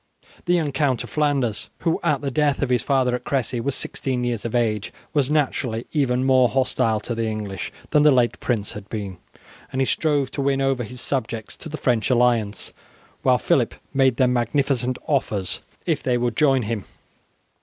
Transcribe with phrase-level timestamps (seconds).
[0.45, 3.75] The young Count of Flanders, who, at the death of his father at Cressy, was
[3.75, 8.39] sixteen years of age, was naturally even more hostile to the English than the late
[8.39, 9.19] prince had been,
[9.71, 12.73] and he strove to win over his subjects to the French alliance,
[13.21, 16.85] while Phillip made them magnificent offers if they would join him.